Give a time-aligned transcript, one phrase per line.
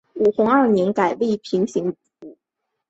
[0.35, 2.37] 洪武二年改隶北平行省北平府。